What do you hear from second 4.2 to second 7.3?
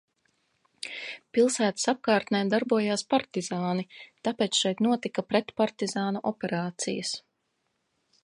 tāpēc šeit notika pretpartizānu operācijas.